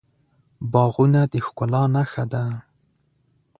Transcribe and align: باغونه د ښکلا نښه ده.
باغونه 0.71 1.21
د 1.31 1.33
ښکلا 1.45 1.83
نښه 1.95 2.23
ده. 2.31 2.43